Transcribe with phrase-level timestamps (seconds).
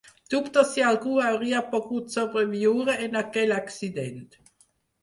[0.33, 4.31] Dubto si algú hauria pogut sobreviure en aquell accident.